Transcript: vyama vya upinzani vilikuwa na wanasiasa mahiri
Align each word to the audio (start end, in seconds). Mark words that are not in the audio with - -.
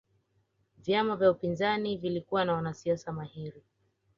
vyama 0.77 1.15
vya 1.15 1.31
upinzani 1.31 1.97
vilikuwa 1.97 2.45
na 2.45 2.53
wanasiasa 2.53 3.11
mahiri 3.11 3.63